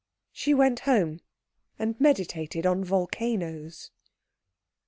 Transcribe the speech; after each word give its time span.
She 0.31 0.55
went 0.55 0.79
home 0.79 1.21
and 1.77 1.95
meditated 2.01 2.65
on 2.65 2.83
volcanoes. 2.83 3.91